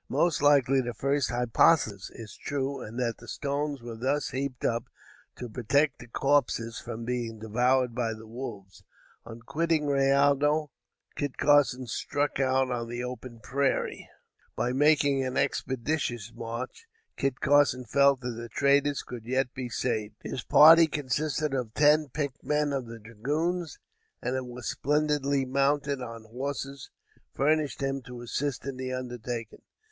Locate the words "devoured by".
7.37-8.15